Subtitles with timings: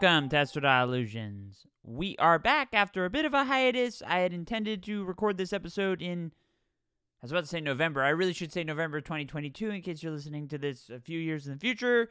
[0.00, 1.66] Welcome to Estradiol Illusions.
[1.82, 4.00] We are back after a bit of a hiatus.
[4.06, 6.30] I had intended to record this episode in,
[7.20, 8.04] I was about to say November.
[8.04, 11.48] I really should say November 2022 in case you're listening to this a few years
[11.48, 12.10] in the future.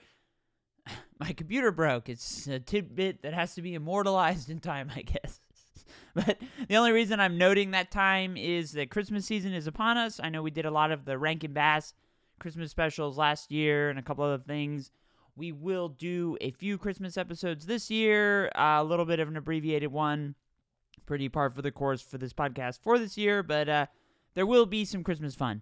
[1.20, 2.10] My computer broke.
[2.10, 5.40] It's a tidbit that has to be immortalized in time, I guess.
[6.14, 10.20] but the only reason I'm noting that time is that Christmas season is upon us.
[10.22, 11.94] I know we did a lot of the Rankin Bass
[12.38, 14.92] Christmas specials last year and a couple other things.
[15.38, 19.92] We will do a few Christmas episodes this year, a little bit of an abbreviated
[19.92, 20.34] one,
[21.06, 23.86] pretty par for the course for this podcast for this year, but uh,
[24.34, 25.62] there will be some Christmas fun.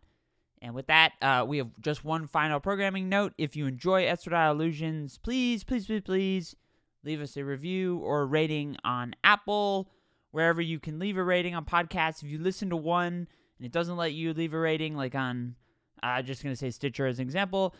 [0.61, 3.33] And with that, uh, we have just one final programming note.
[3.37, 6.55] If you enjoy Estradiol Illusions, please, please, please, please
[7.03, 9.89] leave us a review or a rating on Apple,
[10.31, 12.23] wherever you can leave a rating on podcasts.
[12.23, 13.27] If you listen to one
[13.57, 15.55] and it doesn't let you leave a rating, like on,
[16.01, 17.75] I'm uh, just going to say Stitcher as an example,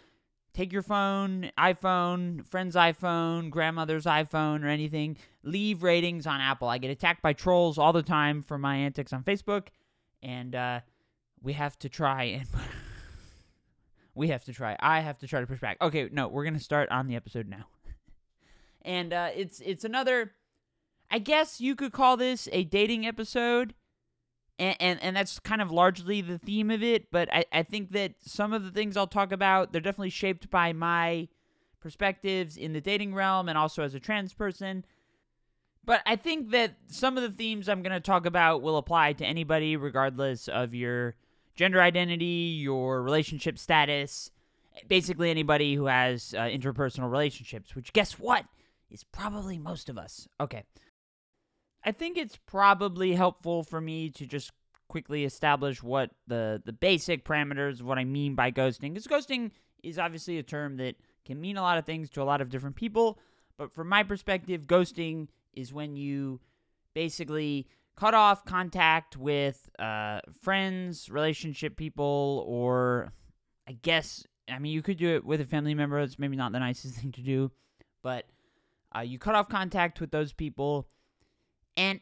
[0.56, 5.18] take your phone, iPhone, friend's iPhone, grandmother's iPhone, or anything.
[5.44, 6.70] Leave ratings on Apple.
[6.70, 9.68] I get attacked by trolls all the time for my antics on Facebook,
[10.24, 10.80] and uh,
[11.42, 12.48] we have to try and.
[14.16, 14.78] we have to try.
[14.80, 15.78] I have to try to push back.
[15.82, 17.68] Okay, no, we're gonna start on the episode now,
[18.82, 20.32] and uh, it's it's another.
[21.12, 23.76] I guess you could call this a dating episode
[24.60, 27.92] and, and and that's kind of largely the theme of it but I, I think
[27.92, 31.28] that some of the things i'll talk about they're definitely shaped by my
[31.80, 34.86] perspectives in the dating realm and also as a trans person.
[35.84, 39.14] But i think that some of the themes i'm going to talk about will apply
[39.14, 41.16] to anybody regardless of your
[41.56, 44.32] gender identity your relationship status
[44.88, 48.46] basically anybody who has uh, interpersonal relationships which guess what?
[48.92, 50.28] Is probably most of us.
[50.40, 50.64] Okay
[51.86, 54.52] I think it's probably helpful for me to just
[54.88, 58.94] quickly establish what the the basic parameters of what I mean by ghosting.
[58.94, 59.52] Because ghosting
[59.84, 62.50] is obviously a term that can mean a lot of things to a lot of
[62.50, 63.20] different people.
[63.58, 66.42] But from my perspective, ghosting is when you
[66.94, 73.14] basically cut off contact with uh, friends, relationship people, or
[73.68, 76.00] I guess I mean you could do it with a family member.
[76.00, 77.52] It's maybe not the nicest thing to do,
[78.02, 78.26] but
[78.96, 80.88] uh, you cut off contact with those people
[81.78, 82.00] and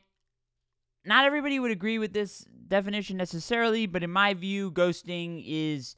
[1.05, 5.95] not everybody would agree with this definition necessarily, but in my view, ghosting is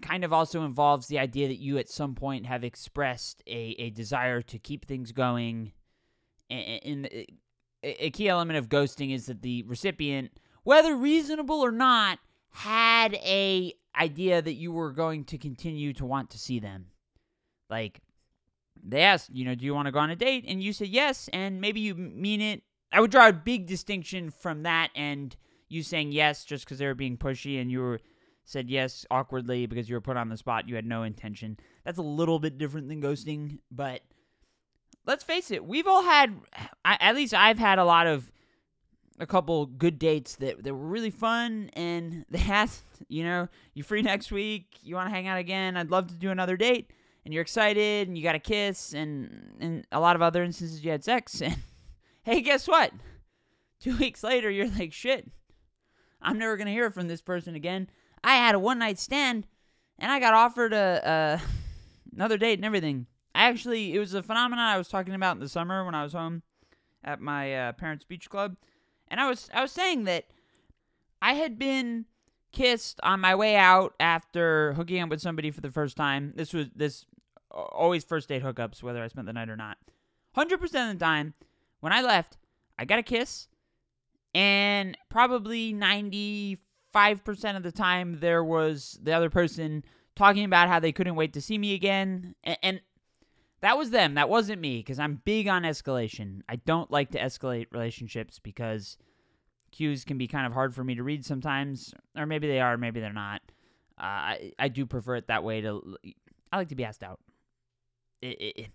[0.00, 3.90] kind of also involves the idea that you at some point have expressed a, a
[3.90, 5.72] desire to keep things going.
[6.50, 7.08] And
[7.82, 10.30] a key element of ghosting is that the recipient,
[10.62, 12.18] whether reasonable or not,
[12.50, 16.86] had a idea that you were going to continue to want to see them.
[17.68, 18.00] Like
[18.84, 20.44] they asked, you know, do you want to go on a date?
[20.46, 22.62] And you said yes, and maybe you mean it.
[22.92, 25.36] I would draw a big distinction from that and
[25.68, 28.00] you saying yes just because they were being pushy and you were
[28.44, 30.68] said yes awkwardly because you were put on the spot.
[30.68, 31.58] You had no intention.
[31.84, 34.00] That's a little bit different than ghosting, but
[35.06, 36.34] let's face it, we've all had,
[36.84, 38.32] at least I've had a lot of,
[39.20, 43.82] a couple good dates that, that were really fun and they asked, you know, you
[43.82, 44.78] free next week?
[44.82, 45.76] You want to hang out again?
[45.76, 46.90] I'd love to do another date
[47.28, 50.82] and you're excited and you got a kiss and in a lot of other instances
[50.82, 51.58] you had sex and
[52.22, 52.90] hey guess what?
[53.78, 55.30] Two weeks later you're like shit
[56.22, 57.90] i'm never gonna hear from this person again.
[58.24, 59.46] I had a one night stand
[59.98, 61.42] and i got offered a, a
[62.14, 63.06] another date and everything.
[63.34, 66.02] I actually it was a phenomenon i was talking about in the summer when i
[66.02, 66.42] was home
[67.04, 68.56] at my uh, parents beach club.
[69.08, 70.24] And i was i was saying that
[71.20, 72.06] i had been
[72.52, 76.32] kissed on my way out after hooking up with somebody for the first time.
[76.34, 77.04] This was this
[77.50, 79.78] always first date hookups, whether I spent the night or not.
[80.36, 81.34] 100% of the time,
[81.80, 82.36] when I left,
[82.78, 83.48] I got a kiss,
[84.34, 86.58] and probably 95%
[87.56, 89.84] of the time, there was the other person
[90.14, 92.34] talking about how they couldn't wait to see me again.
[92.44, 92.80] And, and
[93.60, 94.14] that was them.
[94.14, 96.42] That wasn't me, because I'm big on escalation.
[96.48, 98.96] I don't like to escalate relationships because
[99.72, 102.76] cues can be kind of hard for me to read sometimes, or maybe they are,
[102.76, 103.42] maybe they're not.
[103.98, 105.60] Uh, I I do prefer it that way.
[105.62, 105.96] To
[106.52, 107.18] I like to be asked out
[108.22, 108.70] it, it,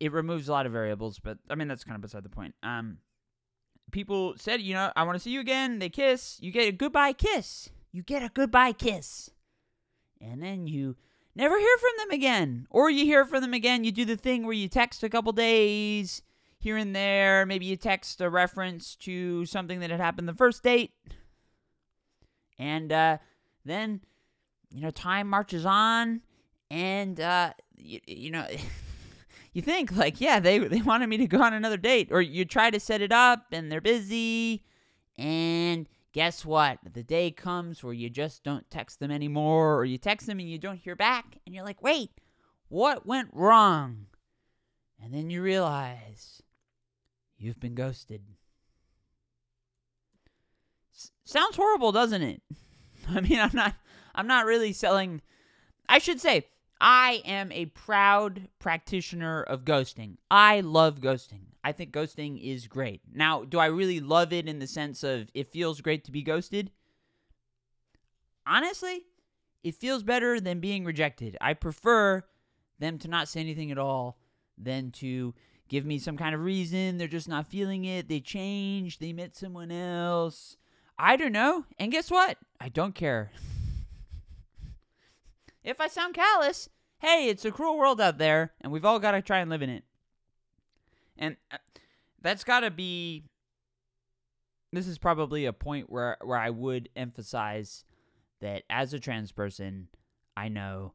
[0.00, 2.54] it removes a lot of variables, but I mean that's kind of beside the point.
[2.62, 2.98] Um,
[3.90, 5.78] people said, you know, I want to see you again.
[5.78, 6.38] They kiss.
[6.40, 7.70] You get a goodbye kiss.
[7.92, 9.30] You get a goodbye kiss,
[10.20, 10.96] and then you
[11.34, 13.84] never hear from them again, or you hear from them again.
[13.84, 16.22] You do the thing where you text a couple days
[16.60, 17.44] here and there.
[17.46, 20.92] Maybe you text a reference to something that had happened the first date,
[22.58, 23.18] and uh,
[23.64, 24.02] then
[24.72, 26.20] you know time marches on,
[26.70, 28.46] and uh, you, you know,
[29.52, 32.44] you think like, yeah, they they wanted me to go on another date, or you
[32.44, 34.64] try to set it up and they're busy,
[35.18, 36.78] and guess what?
[36.92, 40.50] The day comes where you just don't text them anymore, or you text them and
[40.50, 42.10] you don't hear back, and you're like, wait,
[42.68, 44.06] what went wrong?
[45.02, 46.42] And then you realize
[47.38, 48.22] you've been ghosted.
[50.94, 52.42] S- sounds horrible, doesn't it?
[53.08, 53.74] I mean, I'm not
[54.14, 55.22] I'm not really selling
[55.88, 56.46] I should say
[56.80, 60.16] I am a proud practitioner of ghosting.
[60.30, 61.42] I love ghosting.
[61.62, 63.02] I think ghosting is great.
[63.12, 66.22] Now, do I really love it in the sense of it feels great to be
[66.22, 66.70] ghosted?
[68.46, 69.04] Honestly,
[69.62, 71.36] it feels better than being rejected.
[71.40, 72.24] I prefer
[72.78, 74.18] them to not say anything at all
[74.56, 75.34] than to
[75.68, 76.96] give me some kind of reason.
[76.96, 78.08] They're just not feeling it.
[78.08, 79.00] They changed.
[79.00, 80.56] They met someone else.
[80.98, 81.66] I don't know.
[81.78, 82.38] And guess what?
[82.58, 83.32] I don't care.
[85.64, 86.68] if I sound callous,
[86.98, 89.62] hey, it's a cruel world out there, and we've all got to try and live
[89.62, 89.84] in it.
[91.16, 91.58] And uh,
[92.20, 93.24] that's got to be.
[94.72, 97.84] This is probably a point where where I would emphasize
[98.40, 99.88] that as a trans person,
[100.36, 100.94] I know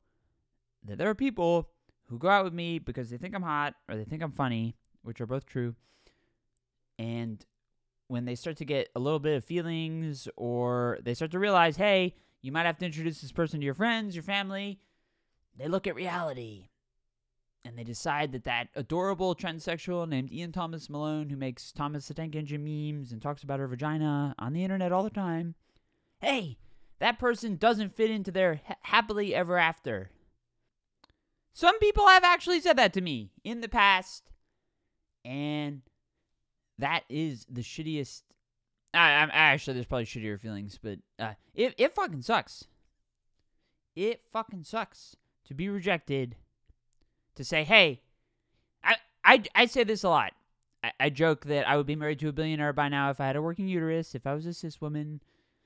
[0.85, 1.69] that there are people
[2.07, 4.75] who go out with me because they think I'm hot or they think I'm funny,
[5.03, 5.75] which are both true.
[6.97, 7.43] And
[8.07, 11.77] when they start to get a little bit of feelings or they start to realize,
[11.77, 12.15] hey,
[12.45, 14.79] you might have to introduce this person to your friends, your family,
[15.57, 16.67] they look at reality
[17.65, 22.13] and they decide that that adorable transsexual named Ian Thomas Malone, who makes Thomas the
[22.13, 25.55] Tank Engine memes and talks about her vagina on the internet all the time,
[26.19, 26.59] hey,
[26.99, 30.11] that person doesn't fit into their ha- happily ever after.
[31.51, 34.29] Some people have actually said that to me in the past,
[35.23, 35.81] and
[36.77, 38.21] that is the shittiest.
[38.95, 42.65] I, I'm actually there's probably shittier feelings, but uh, it it fucking sucks.
[43.95, 45.15] It fucking sucks
[45.45, 46.35] to be rejected.
[47.35, 48.01] To say, hey,
[48.83, 50.33] I I I say this a lot.
[50.83, 53.27] I, I joke that I would be married to a billionaire by now if I
[53.27, 55.21] had a working uterus, if I was a cis woman.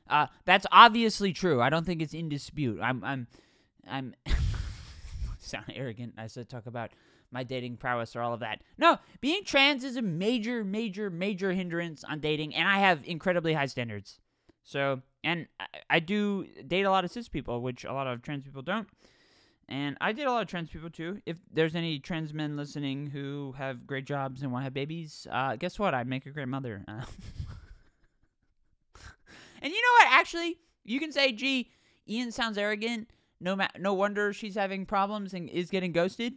[0.10, 1.62] Uh, that's obviously true.
[1.62, 2.80] I don't think it's in dispute.
[2.82, 3.28] I'm I'm
[3.88, 4.16] I'm
[5.40, 6.92] sound arrogant as I talk about
[7.32, 8.62] my dating prowess or all of that.
[8.78, 13.54] No, being trans is a major, major, major hindrance on dating, and I have incredibly
[13.54, 14.20] high standards.
[14.64, 18.22] So, and I, I do date a lot of cis people, which a lot of
[18.22, 18.88] trans people don't.
[19.68, 21.22] And I date a lot of trans people too.
[21.28, 25.28] If there's any trans men listening who have great jobs and want to have babies,
[25.32, 25.94] uh, guess what?
[25.94, 26.84] I'd make a great mother.
[29.62, 30.20] And you know what?
[30.20, 31.70] Actually, you can say, "Gee,
[32.08, 33.10] Ian sounds arrogant."
[33.42, 36.34] No, ma- no wonder she's having problems and is getting ghosted.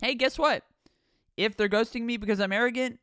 [0.00, 0.62] Hey, guess what?
[1.36, 2.98] If they're ghosting me because I'm arrogant,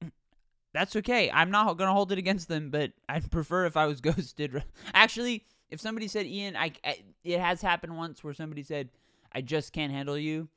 [0.72, 1.30] that's okay.
[1.30, 4.62] I'm not gonna hold it against them, but I'd prefer if I was ghosted.
[4.94, 8.90] Actually, if somebody said, "Ian," I, I it has happened once where somebody said,
[9.32, 10.48] "I just can't handle you."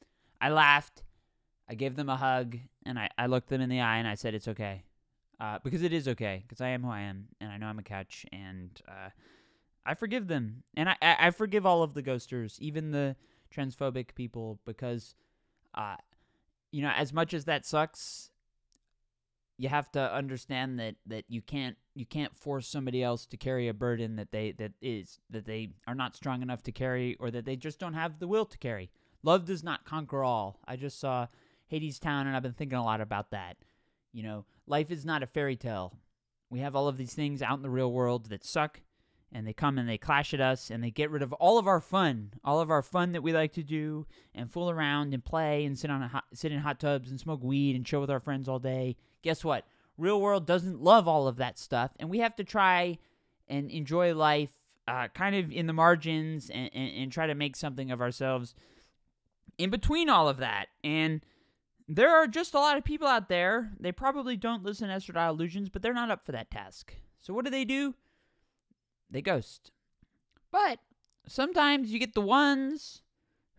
[0.41, 1.03] I laughed.
[1.67, 4.15] I gave them a hug and I, I looked them in the eye and I
[4.15, 4.83] said, "It's okay,"
[5.39, 7.79] uh, because it is okay because I am who I am and I know I'm
[7.79, 9.09] a catch and uh,
[9.85, 13.15] I forgive them and I, I I forgive all of the ghosters, even the
[13.55, 15.15] transphobic people, because
[15.75, 15.98] uh,
[16.72, 18.31] you know, as much as that sucks,
[19.57, 23.68] you have to understand that that you can't you can't force somebody else to carry
[23.68, 27.31] a burden that they that is that they are not strong enough to carry or
[27.31, 28.90] that they just don't have the will to carry.
[29.23, 30.59] Love does not conquer all.
[30.68, 31.28] I just saw
[31.71, 33.57] Hadestown and I've been thinking a lot about that.
[34.11, 35.97] You know, life is not a fairy tale.
[36.49, 38.81] We have all of these things out in the real world that suck
[39.35, 41.68] and they come and they clash at us and they get rid of all of
[41.68, 45.25] our fun, all of our fun that we like to do and fool around and
[45.25, 48.09] play and sit on hot, sit in hot tubs and smoke weed and chill with
[48.09, 48.95] our friends all day.
[49.23, 49.65] Guess what?
[49.97, 52.97] Real world doesn't love all of that stuff, and we have to try
[53.47, 54.51] and enjoy life,
[54.87, 58.56] uh, kind of in the margins, and, and, and try to make something of ourselves
[59.57, 60.68] in between all of that.
[60.83, 61.21] And
[61.87, 63.71] there are just a lot of people out there.
[63.80, 66.94] They probably don't listen to Estradiol Illusions, but they're not up for that task.
[67.19, 67.95] So what do they do?
[69.16, 69.72] They ghost.
[70.52, 70.80] But
[71.26, 73.02] sometimes you get the ones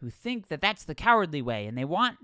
[0.01, 2.19] who think that that's the cowardly way and they want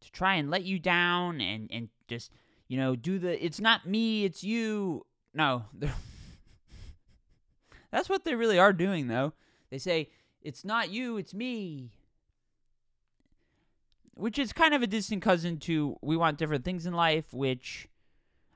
[0.00, 2.30] to try and let you down and, and just,
[2.68, 5.04] you know, do the it's not me, it's you.
[5.34, 5.64] No,
[7.90, 9.32] that's what they really are doing, though.
[9.70, 11.90] They say, it's not you, it's me.
[14.14, 17.88] Which is kind of a distant cousin to we want different things in life, which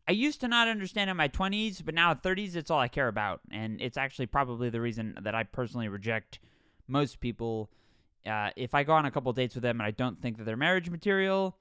[0.08, 2.88] I used to not understand in my 20s, but now at 30s, it's all I
[2.88, 3.40] care about.
[3.50, 6.38] And it's actually probably the reason that I personally reject
[6.86, 7.70] most people.
[8.26, 10.44] Uh, if I go on a couple dates with them and I don't think that
[10.44, 11.58] they're marriage material,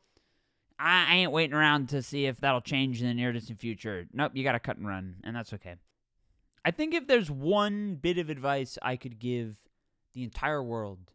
[0.79, 4.07] I, I ain't waiting around to see if that'll change in the near distant future.
[4.13, 5.75] Nope, you got to cut and run, and that's okay.
[6.63, 9.57] I think if there's one bit of advice I could give
[10.13, 11.11] the entire world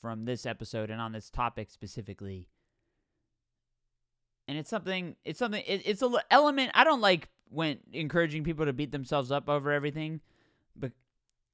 [0.00, 2.48] from this episode and on this topic specifically,
[4.50, 6.72] and it's something, it's something, it, it's a element.
[6.74, 10.20] I don't like when encouraging people to beat themselves up over everything,
[10.74, 10.90] but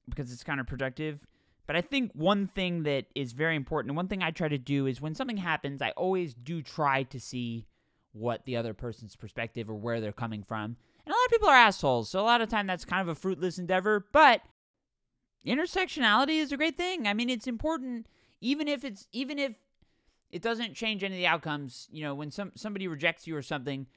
[0.09, 1.19] because it's kind of productive.
[1.67, 4.87] But I think one thing that is very important, one thing I try to do
[4.87, 7.67] is when something happens, I always do try to see
[8.13, 10.75] what the other person's perspective or where they're coming from.
[11.05, 13.09] And a lot of people are assholes, so a lot of time that's kind of
[13.09, 14.41] a fruitless endeavor, but
[15.45, 17.07] intersectionality is a great thing.
[17.07, 18.07] I mean, it's important
[18.41, 19.53] even if it's even if
[20.31, 23.41] it doesn't change any of the outcomes, you know, when some somebody rejects you or
[23.41, 23.87] something,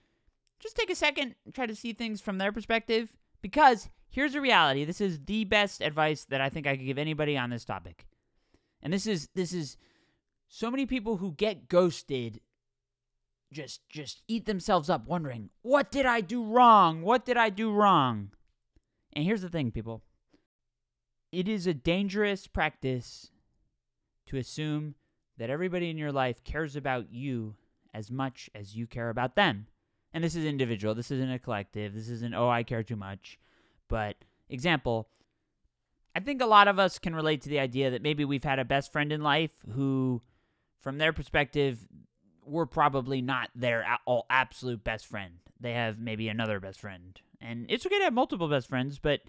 [0.60, 4.40] just take a second and try to see things from their perspective because here's the
[4.40, 4.84] reality.
[4.84, 8.06] This is the best advice that I think I could give anybody on this topic.
[8.82, 9.76] And this is this is
[10.48, 12.40] so many people who get ghosted
[13.52, 17.02] just just eat themselves up wondering, "What did I do wrong?
[17.02, 18.30] What did I do wrong?"
[19.12, 20.02] And here's the thing, people.
[21.32, 23.30] It is a dangerous practice
[24.26, 24.94] to assume
[25.40, 27.54] that everybody in your life cares about you
[27.94, 29.66] as much as you care about them.
[30.12, 30.94] And this is individual.
[30.94, 31.94] This isn't a collective.
[31.94, 33.38] This isn't, oh, I care too much.
[33.88, 34.16] But,
[34.50, 35.08] example,
[36.14, 38.58] I think a lot of us can relate to the idea that maybe we've had
[38.58, 40.20] a best friend in life who,
[40.78, 41.88] from their perspective,
[42.44, 45.36] we're probably not their all absolute best friend.
[45.58, 47.18] They have maybe another best friend.
[47.40, 49.22] And it's okay to have multiple best friends, but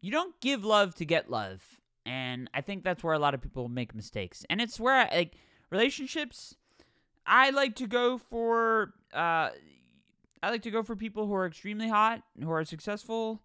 [0.00, 1.62] you don't give love to get love.
[2.06, 4.44] And I think that's where a lot of people make mistakes.
[4.48, 5.34] And it's where like
[5.70, 6.54] relationships
[7.26, 9.50] I like to go for uh
[10.42, 13.42] I like to go for people who are extremely hot, who are successful,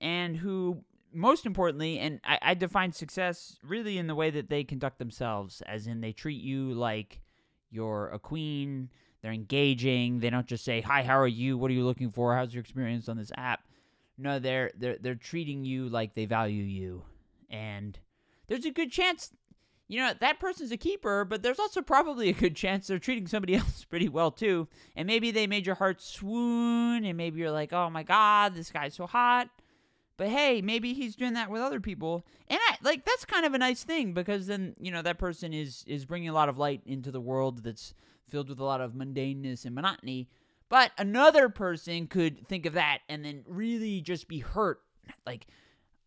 [0.00, 4.64] and who most importantly, and I, I define success really in the way that they
[4.64, 7.20] conduct themselves, as in they treat you like
[7.70, 8.90] you're a queen,
[9.22, 11.56] they're engaging, they don't just say, Hi, how are you?
[11.56, 12.34] What are you looking for?
[12.34, 13.60] How's your experience on this app?
[14.18, 17.04] No, they're they're they're treating you like they value you.
[17.50, 17.98] And
[18.46, 19.32] there's a good chance
[19.90, 23.26] you know, that person's a keeper, but there's also probably a good chance they're treating
[23.26, 24.68] somebody else pretty well too.
[24.94, 28.70] And maybe they made your heart swoon, and maybe you're like, oh my God, this
[28.70, 29.50] guy's so hot.
[30.16, 32.24] But hey, maybe he's doing that with other people.
[32.46, 35.52] And I, like that's kind of a nice thing because then, you know, that person
[35.52, 37.92] is is bringing a lot of light into the world that's
[38.28, 40.28] filled with a lot of mundaneness and monotony.
[40.68, 44.82] But another person could think of that and then really just be hurt.
[45.26, 45.48] Like,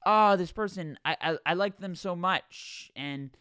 [0.05, 2.91] oh, this person, I, I, I like them so much.
[2.95, 3.31] And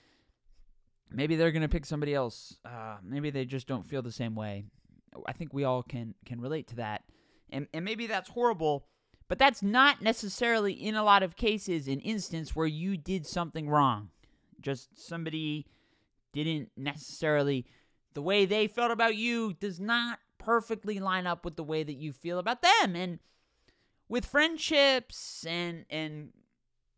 [1.11, 2.57] maybe they're going to pick somebody else.
[2.65, 4.65] Uh, maybe they just don't feel the same way.
[5.27, 7.03] I think we all can, can relate to that.
[7.51, 8.87] And, and maybe that's horrible,
[9.29, 13.69] but that's not necessarily, in a lot of cases, an instance where you did something
[13.69, 14.09] wrong.
[14.61, 15.67] Just somebody
[16.33, 17.67] didn't necessarily,
[18.15, 21.97] the way they felt about you does not perfectly line up with the way that
[21.97, 22.97] you feel about them.
[22.97, 23.19] And
[24.09, 26.33] with friendships and and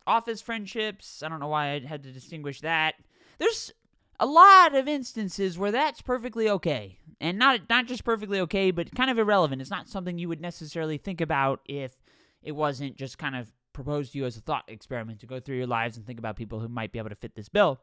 [0.06, 2.94] office friendships, I don't know why I had to distinguish that.
[3.38, 3.72] There's
[4.20, 6.98] a lot of instances where that's perfectly okay.
[7.20, 9.60] And not not just perfectly okay, but kind of irrelevant.
[9.60, 11.96] It's not something you would necessarily think about if
[12.42, 15.56] it wasn't just kind of proposed to you as a thought experiment to go through
[15.56, 17.80] your lives and think about people who might be able to fit this bill.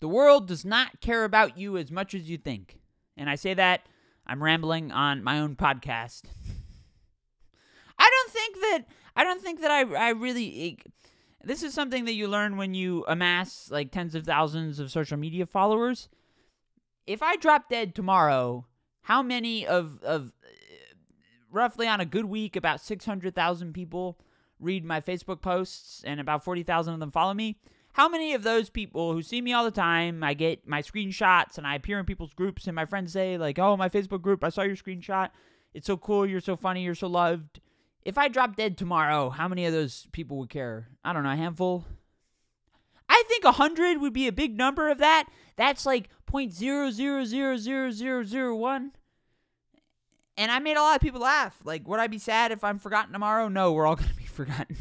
[0.00, 2.78] The world does not care about you as much as you think.
[3.16, 3.86] And I say that
[4.26, 6.22] I'm rambling on my own podcast.
[7.98, 8.84] I don't think that
[9.16, 10.78] I don't think that I I really
[11.42, 15.16] this is something that you learn when you amass like tens of thousands of social
[15.16, 16.08] media followers.
[17.06, 18.66] If I drop dead tomorrow,
[19.02, 20.54] how many of of uh,
[21.50, 24.18] roughly on a good week about 600,000 people
[24.60, 27.58] read my Facebook posts and about 40,000 of them follow me?
[27.92, 31.56] How many of those people who see me all the time, I get my screenshots
[31.56, 34.44] and I appear in people's groups and my friends say like, "Oh, my Facebook group,
[34.44, 35.30] I saw your screenshot.
[35.72, 37.60] It's so cool, you're so funny, you're so loved."
[38.08, 40.88] If I drop dead tomorrow, how many of those people would care?
[41.04, 41.84] I don't know, a handful.
[43.06, 45.28] I think a hundred would be a big number of that.
[45.56, 48.92] That's like point zero zero zero zero zero zero one.
[50.38, 51.58] And I made a lot of people laugh.
[51.64, 53.48] Like, would I be sad if I'm forgotten tomorrow?
[53.48, 54.78] No, we're all gonna be forgotten.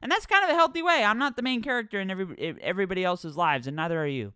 [0.00, 1.04] And that's kind of a healthy way.
[1.04, 4.32] I'm not the main character in every everybody else's lives, and neither are you.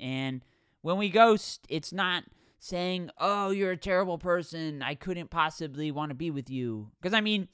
[0.00, 0.42] And
[0.82, 2.24] when we ghost, it's not
[2.64, 4.82] saying, "Oh, you're a terrible person.
[4.82, 7.48] I couldn't possibly want to be with you." Because I mean,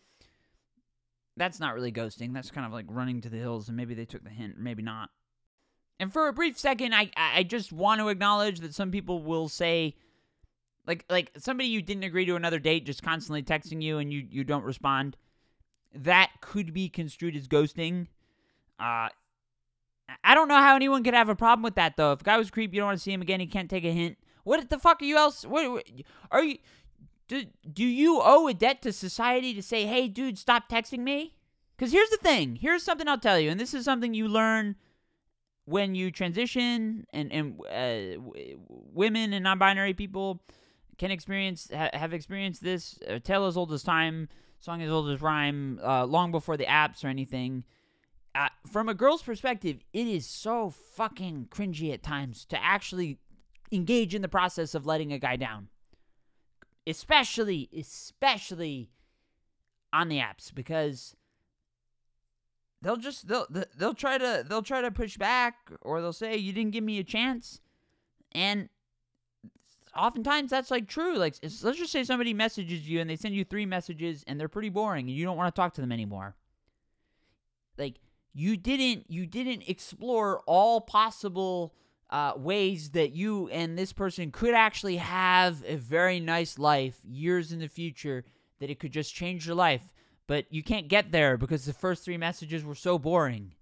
[1.37, 2.33] that's not really ghosting.
[2.33, 4.83] That's kind of like running to the hills, and maybe they took the hint, maybe
[4.83, 5.11] not.
[5.99, 9.49] And for a brief second, I I just want to acknowledge that some people will
[9.49, 9.97] say,
[10.87, 14.27] like like somebody you didn't agree to another date just constantly texting you and you
[14.31, 15.17] you don't respond
[15.95, 18.07] that could be construed as ghosting.
[18.79, 19.09] Uh,
[20.25, 22.13] I don't know how anyone could have a problem with that though.
[22.13, 23.41] If a guy was creep, you don't want to see him again.
[23.41, 24.17] He can't take a hint.
[24.45, 25.45] What the fuck are you else?
[25.45, 25.85] What,
[26.31, 26.59] are you?
[27.29, 31.37] Do, do you owe a debt to society to say, hey, dude, stop texting me?
[31.77, 32.57] Because here's the thing.
[32.57, 34.75] Here's something I'll tell you, and this is something you learn
[35.65, 40.43] when you transition, and and uh, w- women and non-binary people
[40.99, 42.99] can experience ha- have experienced this.
[43.07, 44.29] A tale as old as time
[44.59, 47.65] song as old as rhyme, uh, long before the apps or anything.
[48.35, 53.19] uh, from a girl's perspective, it is so fucking cringy at times to actually
[53.73, 55.69] engage in the process of letting a guy down.
[56.87, 58.91] Especially, especially
[59.93, 61.17] on the apps because
[62.83, 63.47] they'll just they'll
[63.77, 66.99] they'll try to they'll try to push back or they'll say you didn't give me
[66.99, 67.61] a chance.
[68.33, 68.69] And
[69.97, 71.17] oftentimes that's like true.
[71.17, 74.49] Like let's just say somebody messages you and they send you three messages and they're
[74.49, 76.37] pretty boring and you don't want to talk to them anymore.
[77.77, 77.97] Like
[78.33, 81.75] you didn't you didn't explore all possible
[82.11, 87.53] uh, ways that you and this person could actually have a very nice life years
[87.53, 88.25] in the future
[88.59, 89.93] that it could just change your life
[90.27, 93.53] but you can't get there because the first three messages were so boring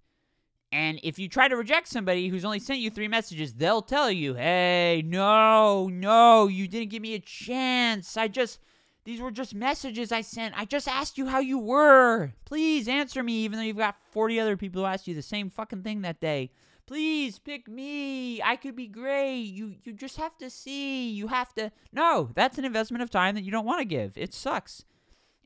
[0.71, 4.11] and if you try to reject somebody who's only sent you three messages, they'll tell
[4.11, 8.17] you, hey, no, no, you didn't give me a chance.
[8.19, 8.61] I just,
[9.05, 10.59] these were just messages I sent.
[10.59, 12.33] I just asked you how you were.
[12.45, 15.49] Please answer me, even though you've got 40 other people who asked you the same
[15.49, 16.51] fucking thing that day.
[16.89, 18.41] Please pick me.
[18.41, 19.43] I could be great.
[19.43, 21.11] You you just have to see.
[21.11, 24.17] You have to No, that's an investment of time that you don't want to give.
[24.17, 24.87] It sucks.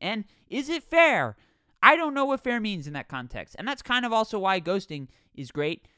[0.00, 1.36] And is it fair?
[1.82, 3.56] I don't know what fair means in that context.
[3.58, 5.88] And that's kind of also why ghosting is great.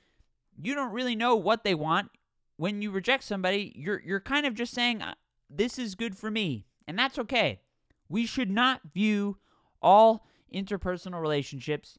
[0.63, 2.11] You don't really know what they want.
[2.57, 5.15] When you reject somebody, you're you're kind of just saying uh,
[5.51, 7.61] this is good for me, and that's okay.
[8.09, 9.37] We should not view
[9.83, 11.99] all interpersonal relationships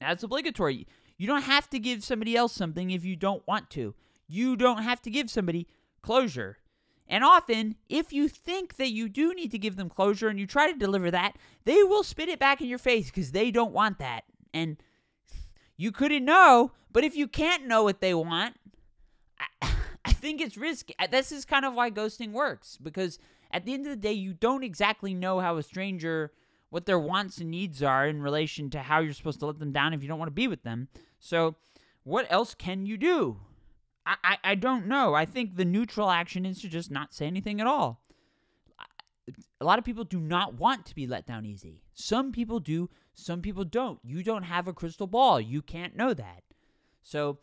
[0.00, 0.86] as obligatory.
[1.20, 3.94] You don't have to give somebody else something if you don't want to.
[4.26, 5.68] You don't have to give somebody
[6.00, 6.56] closure.
[7.06, 10.46] And often, if you think that you do need to give them closure and you
[10.46, 13.74] try to deliver that, they will spit it back in your face because they don't
[13.74, 14.24] want that.
[14.54, 14.78] And
[15.76, 18.56] you couldn't know, but if you can't know what they want,
[19.60, 19.74] I,
[20.06, 20.94] I think it's risky.
[20.98, 23.18] Uh, this is kind of why ghosting works because
[23.50, 26.32] at the end of the day, you don't exactly know how a stranger,
[26.70, 29.72] what their wants and needs are in relation to how you're supposed to let them
[29.72, 30.88] down if you don't want to be with them.
[31.18, 31.56] So,
[32.04, 33.38] what else can you do?
[34.06, 35.14] I, I, I don't know.
[35.14, 38.02] I think the neutral action is to just not say anything at all.
[39.60, 41.82] A lot of people do not want to be let down easy.
[41.92, 43.98] Some people do, some people don't.
[44.02, 45.40] You don't have a crystal ball.
[45.40, 46.42] You can't know that.
[47.02, 47.38] So,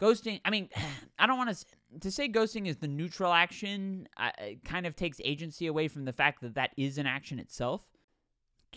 [0.00, 0.68] ghosting, I mean,
[1.18, 1.64] I don't want to
[2.00, 4.30] to say ghosting is the neutral action, uh,
[4.64, 7.82] kind of takes agency away from the fact that that is an action itself.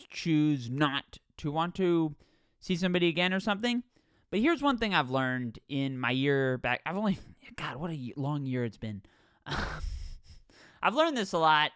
[0.09, 2.15] Choose not to want to
[2.59, 3.83] see somebody again or something
[4.29, 6.81] but here's one thing I've learned in my year back.
[6.85, 7.17] I've only,
[7.55, 9.01] God, what a long year it's been.
[9.45, 11.71] I've learned this a lot,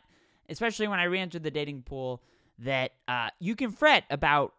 [0.50, 2.22] especially when I re-entered the dating pool.
[2.60, 4.54] That uh, you can fret about,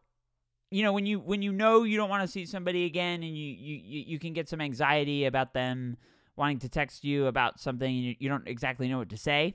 [0.73, 3.37] you know, when you when you know you don't want to see somebody again, and
[3.37, 5.97] you you you can get some anxiety about them
[6.35, 9.55] wanting to text you about something, and you, you don't exactly know what to say.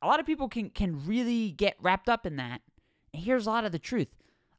[0.00, 2.62] A lot of people can can really get wrapped up in that.
[3.12, 4.08] Here's a lot of the truth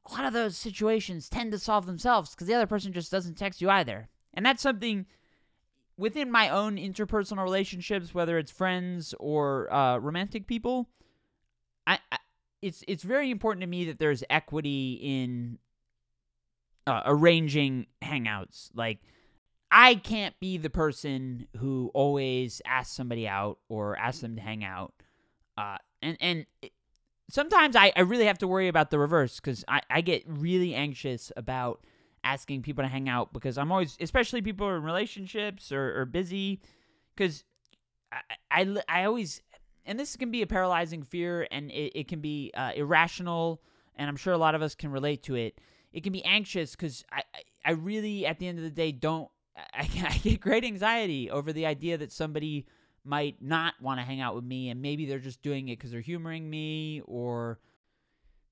[0.05, 3.35] a lot of those situations tend to solve themselves because the other person just doesn't
[3.35, 4.09] text you either.
[4.33, 5.05] And that's something
[5.97, 10.89] within my own interpersonal relationships, whether it's friends or uh, romantic people.
[11.87, 12.17] I, I,
[12.61, 15.59] it's it's very important to me that there's equity in
[16.87, 18.69] uh, arranging hangouts.
[18.73, 18.99] Like,
[19.71, 24.63] I can't be the person who always asks somebody out or asks them to hang
[24.63, 24.93] out.
[25.57, 26.45] Uh, and and
[27.33, 30.75] sometimes I, I really have to worry about the reverse because I, I get really
[30.75, 31.83] anxious about
[32.23, 36.61] asking people to hang out because I'm always, especially people in relationships or, or busy,
[37.15, 37.43] because
[38.11, 38.19] I,
[38.51, 39.41] I, I, always,
[39.83, 43.63] and this can be a paralyzing fear and it, it can be uh, irrational,
[43.95, 45.59] and I'm sure a lot of us can relate to it.
[45.91, 47.23] It can be anxious because I,
[47.65, 51.51] I really, at the end of the day, don't, I, I get great anxiety over
[51.51, 52.67] the idea that somebody
[53.05, 55.91] might not want to hang out with me and maybe they're just doing it because
[55.91, 57.59] they're humoring me or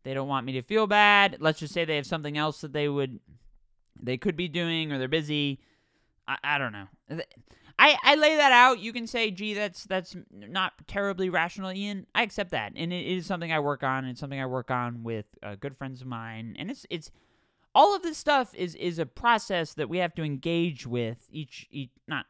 [0.03, 1.37] they don't want me to feel bad.
[1.39, 3.19] Let's just say they have something else that they would
[4.01, 5.59] they could be doing or they're busy.
[6.27, 6.87] I, I don't know.
[7.77, 8.79] I, I lay that out.
[8.79, 12.07] You can say gee that's that's not terribly rational ian.
[12.13, 14.05] I accept that and it is something i work on.
[14.05, 17.11] And something i work on with uh, good friends of mine and it's it's
[17.73, 21.67] all of this stuff is is a process that we have to engage with each
[21.71, 22.25] each not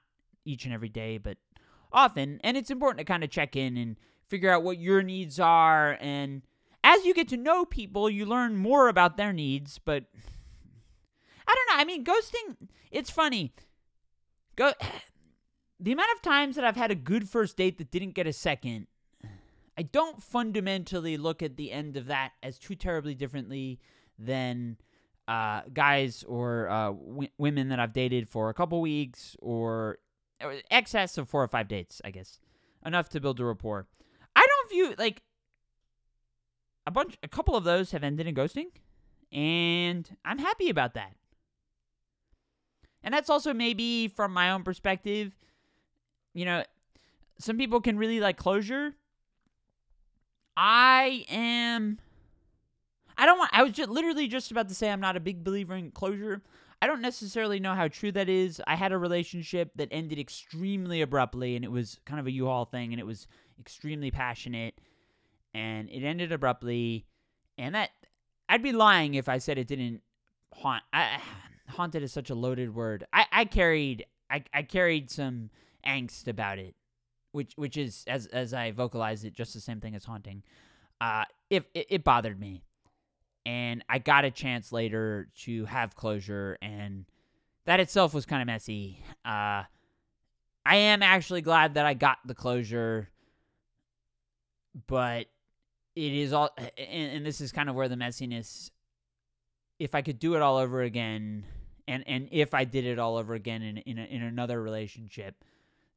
[0.45, 1.37] each and every day but
[1.91, 5.39] often, and it's important to kind of check in and figure out what your needs
[5.39, 5.97] are.
[5.99, 6.41] And
[6.83, 9.79] as you get to know people, you learn more about their needs.
[9.83, 10.05] But
[11.47, 11.81] I don't know.
[11.81, 13.53] I mean, ghosting, it's funny.
[14.55, 14.73] Go.
[15.83, 18.33] The amount of times that I've had a good first date that didn't get a
[18.33, 18.85] second,
[19.75, 23.79] I don't fundamentally look at the end of that as too terribly differently
[24.19, 24.77] than
[25.27, 29.97] uh, guys or uh, w- women that I've dated for a couple weeks or
[30.69, 32.39] excess of four or five dates, I guess,
[32.85, 33.87] enough to build a rapport.
[34.35, 35.21] I don't view like
[36.85, 38.67] a bunch, a couple of those have ended in ghosting,
[39.31, 41.15] And I'm happy about that.
[43.03, 45.35] And that's also maybe from my own perspective.
[46.33, 46.63] You know,
[47.39, 48.95] some people can really like closure.
[50.55, 51.99] I am.
[53.17, 53.51] I don't want.
[53.53, 56.41] I was just literally just about to say I'm not a big believer in closure.
[56.81, 58.61] I don't necessarily know how true that is.
[58.65, 62.65] I had a relationship that ended extremely abruptly, and it was kind of a U-Haul
[62.65, 63.27] thing, and it was
[63.59, 64.79] extremely passionate,
[65.53, 67.05] and it ended abruptly,
[67.57, 67.91] and that
[68.49, 70.01] I'd be lying if I said it didn't
[70.53, 70.83] haunt.
[70.91, 71.21] I,
[71.69, 73.05] haunted is such a loaded word.
[73.13, 75.49] I, I carried I, I carried some
[75.85, 76.75] angst about it,
[77.31, 80.43] which which is as as I vocalized it, just the same thing as haunting.
[80.99, 82.63] Uh, if it, it bothered me,
[83.45, 87.05] and I got a chance later to have closure, and
[87.65, 89.03] that itself was kind of messy.
[89.25, 89.63] Uh,
[90.65, 93.09] I am actually glad that I got the closure,
[94.87, 95.25] but
[95.95, 98.69] it is all, and, and this is kind of where the messiness.
[99.79, 101.45] If I could do it all over again,
[101.87, 105.43] and and if I did it all over again in in, a, in another relationship,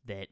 [0.06, 0.28] that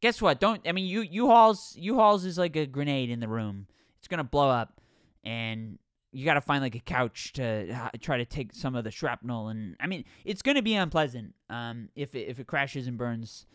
[0.00, 0.40] guess what?
[0.40, 3.66] Don't I mean you U-Hauls you hauls is like a grenade in the room.
[3.98, 4.80] It's gonna blow up,
[5.22, 5.78] and
[6.12, 8.90] you got to find like a couch to uh, try to take some of the
[8.90, 9.48] shrapnel.
[9.48, 11.34] And I mean, it's gonna be unpleasant.
[11.50, 13.46] Um, if it, if it crashes and burns.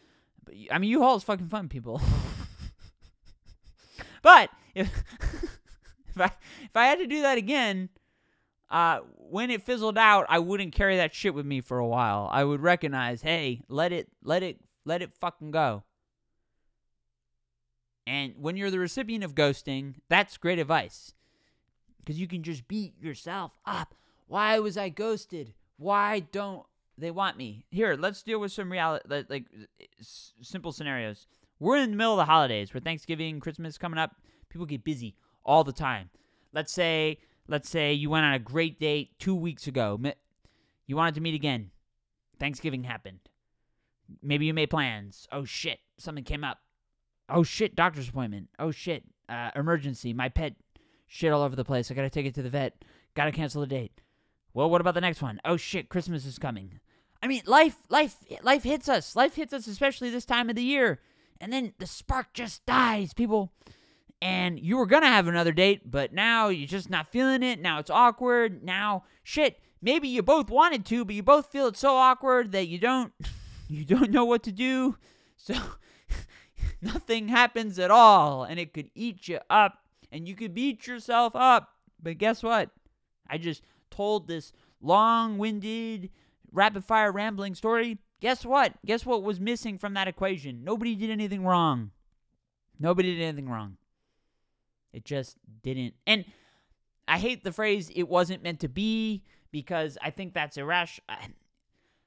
[0.43, 2.01] But I mean, U-Haul is fucking fun, people.
[4.21, 4.87] but if
[6.09, 6.31] if I
[6.63, 7.89] if I had to do that again,
[8.69, 12.27] uh, when it fizzled out, I wouldn't carry that shit with me for a while.
[12.31, 15.83] I would recognize, hey, let it, let it, let it fucking go.
[18.05, 21.13] And when you're the recipient of ghosting, that's great advice.
[22.03, 23.95] Because you can just beat yourself up.
[24.27, 25.53] Why was I ghosted?
[25.77, 26.65] Why don't
[26.97, 27.65] they want me?
[27.71, 29.45] Here, let's deal with some reality, like, like
[29.99, 31.27] s- simple scenarios.
[31.59, 34.15] We're in the middle of the holidays where Thanksgiving, Christmas coming up.
[34.49, 36.09] People get busy all the time.
[36.51, 39.99] Let's say let's say you went on a great date two weeks ago.
[40.87, 41.71] You wanted to meet again.
[42.39, 43.19] Thanksgiving happened.
[44.21, 45.27] Maybe you made plans.
[45.31, 46.59] Oh shit, something came up.
[47.29, 48.49] Oh shit, doctor's appointment.
[48.59, 50.13] Oh shit, uh, emergency.
[50.13, 50.53] My pet
[51.13, 51.91] shit all over the place.
[51.91, 52.84] I gotta take it to the vet.
[53.13, 54.02] Gotta cancel the date.
[54.54, 55.39] Well, what about the next one?
[55.45, 56.80] Oh shit, Christmas is coming.
[57.21, 59.15] I mean, life, life, life hits us.
[59.15, 60.99] Life hits us, especially this time of the year.
[61.39, 63.13] And then the spark just dies.
[63.13, 63.54] People,
[64.23, 67.62] and you were gonna have another date, but now you're just not feeling it.
[67.62, 68.63] Now it's awkward.
[68.63, 72.67] Now, shit, maybe you both wanted to, but you both feel it's so awkward that
[72.67, 73.13] you don't,
[73.67, 74.97] you don't know what to do.
[75.38, 75.54] So
[76.82, 79.83] nothing happens at all, and it could eat you up,
[80.13, 81.69] and you could beat yourself up.
[82.02, 82.69] But guess what?
[83.28, 86.10] I just told this long-winded,
[86.52, 87.97] rapid-fire rambling story.
[88.21, 88.73] Guess what?
[88.86, 90.63] Guess what was missing from that equation?
[90.63, 91.91] Nobody did anything wrong.
[92.80, 93.78] Nobody did anything wrong.
[94.93, 95.95] It just didn't.
[96.06, 96.26] And
[97.08, 101.06] I hate the phrase "it wasn't meant to be" because I think that's irrational.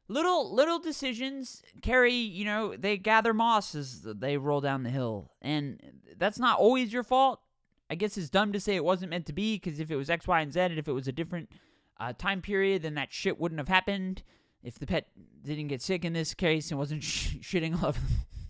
[0.09, 5.33] Little little decisions carry, you know, they gather moss as they roll down the hill,
[5.43, 5.81] and
[6.17, 7.41] that's not always your fault.
[7.89, 10.11] I guess it's dumb to say it wasn't meant to be because if it was
[10.11, 11.51] X, Y, and Z, and if it was a different
[11.99, 14.23] uh, time period, then that shit wouldn't have happened.
[14.63, 15.09] If the pet
[15.45, 18.01] didn't get sick in this case and wasn't sh- shitting all over,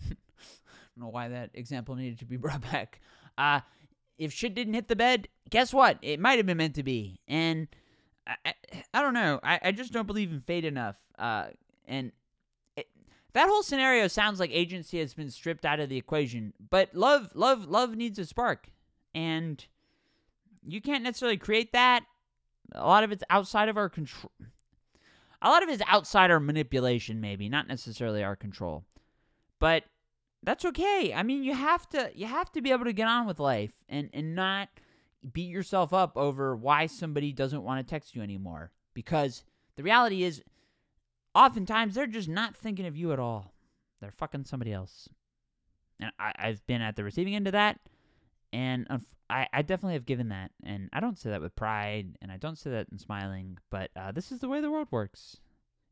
[0.04, 3.00] I don't know why that example needed to be brought back.
[3.36, 3.60] Uh,
[4.18, 5.98] if shit didn't hit the bed, guess what?
[6.02, 7.20] It might have been meant to be.
[7.28, 7.68] And
[8.26, 8.54] I, I,
[8.94, 9.40] I don't know.
[9.42, 10.96] I, I just don't believe in fate enough.
[11.18, 11.48] Uh,
[11.86, 12.12] and
[12.76, 12.88] it,
[13.34, 16.52] that whole scenario sounds like agency has been stripped out of the equation.
[16.70, 18.68] But love, love, love needs a spark,
[19.16, 19.64] and
[20.62, 22.04] you can't necessarily create that.
[22.72, 24.30] A lot of it's outside of our control.
[25.40, 28.84] A lot of it's outside our manipulation, maybe not necessarily our control.
[29.58, 29.84] But
[30.42, 31.14] that's okay.
[31.14, 33.72] I mean, you have to you have to be able to get on with life
[33.88, 34.68] and and not
[35.32, 39.44] beat yourself up over why somebody doesn't want to text you anymore because
[39.76, 40.42] the reality is
[41.34, 43.54] oftentimes they're just not thinking of you at all.
[44.00, 45.08] They're fucking somebody else.
[45.98, 47.80] And I, I've been at the receiving end of that,
[48.52, 48.86] and
[49.28, 50.50] I, I definitely have given that.
[50.62, 53.90] And I don't say that with pride, and I don't say that in smiling, but
[53.96, 55.38] uh, this is the way the world works.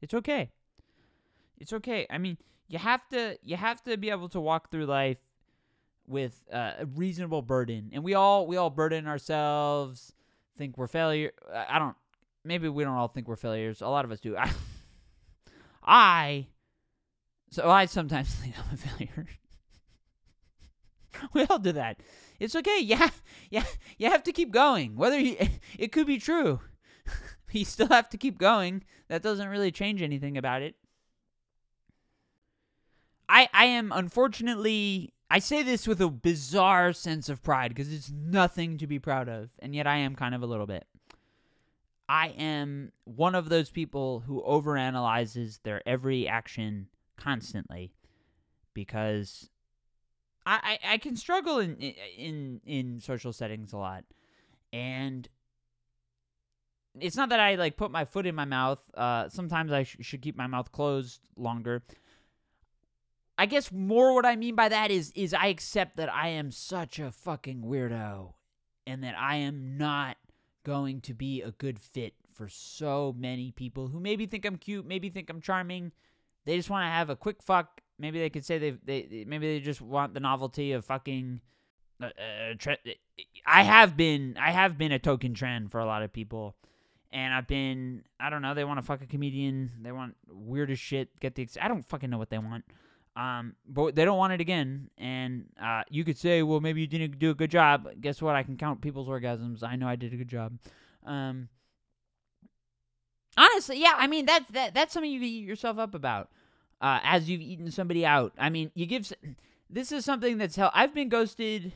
[0.01, 0.51] It's okay.
[1.59, 2.07] It's okay.
[2.11, 2.39] I mean,
[2.69, 5.19] you have to you have to be able to walk through life
[6.07, 10.13] with uh, a reasonable burden, and we all we all burden ourselves.
[10.57, 11.33] Think we're failure.
[11.53, 11.97] I don't.
[12.45, 13.81] Maybe we don't all think we're failures.
[13.81, 14.37] A lot of us do.
[14.37, 14.53] I,
[15.85, 16.47] I
[17.51, 19.29] so I sometimes think I'm a failure.
[21.33, 21.99] we all do that.
[22.41, 22.81] It's okay.
[22.81, 23.11] Yeah,
[23.51, 23.65] yeah.
[23.99, 24.97] You have to keep going.
[24.97, 25.37] Whether you,
[25.79, 26.61] it could be true,
[27.53, 28.85] you still have to keep going.
[29.09, 30.77] That doesn't really change anything about it.
[33.29, 38.11] I I am unfortunately I say this with a bizarre sense of pride because it's
[38.11, 40.87] nothing to be proud of, and yet I am kind of a little bit.
[42.09, 47.95] I am one of those people who overanalyzes their every action constantly
[48.75, 49.49] because
[50.47, 54.05] I, I, can struggle in, in in social settings a lot.
[54.73, 55.27] And
[57.01, 58.79] it's not that I like put my foot in my mouth.
[58.95, 61.83] Uh, sometimes I sh- should keep my mouth closed longer.
[63.37, 66.51] I guess more what I mean by that is is I accept that I am
[66.51, 68.35] such a fucking weirdo
[68.87, 70.17] and that I am not
[70.65, 74.87] going to be a good fit for so many people who maybe think I'm cute,
[74.87, 75.93] maybe think I'm charming.
[76.45, 77.81] They just want to have a quick fuck.
[77.99, 81.41] Maybe they could say they they maybe they just want the novelty of fucking.
[82.03, 82.99] Uh, uh, tre-
[83.47, 86.57] I have been I have been a token trend for a lot of people,
[87.13, 89.71] and I've been I don't know they want to fuck a comedian.
[89.81, 92.65] They want weird as shit get the I don't fucking know what they want,
[93.15, 94.91] um but they don't want it again.
[94.99, 97.89] And uh you could say well maybe you didn't do a good job.
[98.01, 98.35] Guess what?
[98.35, 99.63] I can count people's orgasms.
[99.63, 100.59] I know I did a good job,
[101.07, 101.49] um
[103.37, 106.29] honestly, yeah, I mean that's that that's something you can eat yourself up about.
[106.81, 108.33] Uh, as you've eaten somebody out.
[108.39, 109.13] I mean, you give.
[109.71, 110.71] This is something that's hell.
[110.75, 111.73] I've been ghosted.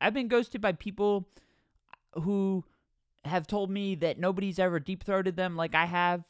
[0.00, 1.28] I've been ghosted by people
[2.14, 2.64] who
[3.24, 6.24] have told me that nobody's ever deep throated them like I have.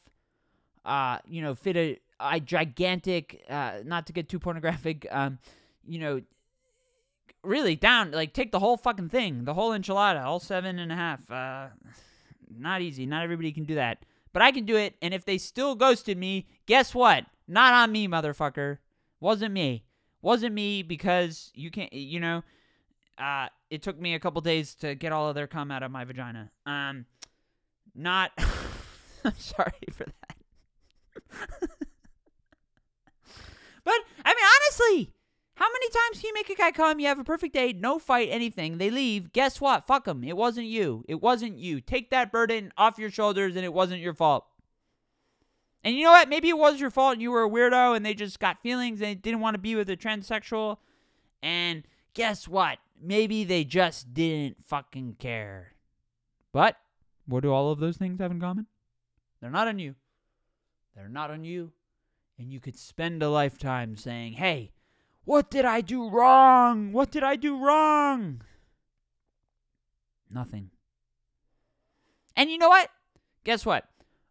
[0.85, 3.43] Uh, you know, fit a, a gigantic.
[3.49, 5.07] Uh, not to get too pornographic.
[5.11, 5.39] Um,
[5.87, 6.21] you know,
[7.43, 8.11] really down.
[8.11, 11.31] Like take the whole fucking thing, the whole enchilada, all seven and a half.
[11.31, 11.67] Uh,
[12.55, 13.05] not easy.
[13.05, 14.03] Not everybody can do that
[14.33, 14.95] but I can do it.
[15.01, 17.25] And if they still ghosted me, guess what?
[17.47, 18.79] Not on me, motherfucker.
[19.19, 19.85] Wasn't me.
[20.21, 22.43] Wasn't me because you can't, you know,
[23.17, 25.91] uh, it took me a couple days to get all of their cum out of
[25.91, 26.49] my vagina.
[26.65, 27.05] Um,
[27.93, 28.31] not,
[29.23, 30.37] I'm sorry for that.
[33.83, 33.93] but,
[34.25, 35.13] I mean, honestly,
[35.55, 36.99] how many times can you make a guy come?
[36.99, 38.77] You have a perfect date, no fight, anything.
[38.77, 39.31] They leave.
[39.33, 39.85] Guess what?
[39.85, 40.23] Fuck them.
[40.23, 41.05] It wasn't you.
[41.07, 41.79] It wasn't you.
[41.79, 44.45] Take that burden off your shoulders, and it wasn't your fault.
[45.83, 46.29] And you know what?
[46.29, 49.01] Maybe it was your fault, and you were a weirdo, and they just got feelings
[49.01, 50.77] and didn't want to be with a transsexual.
[51.43, 52.79] And guess what?
[53.01, 55.73] Maybe they just didn't fucking care.
[56.51, 56.77] But
[57.25, 58.67] what do all of those things have in common?
[59.41, 59.95] They're not on you.
[60.95, 61.73] They're not on you.
[62.39, 64.71] And you could spend a lifetime saying, hey,
[65.25, 66.91] what did I do wrong?
[66.91, 68.41] What did I do wrong?
[70.29, 70.71] Nothing.
[72.35, 72.89] And you know what?
[73.43, 73.85] Guess what?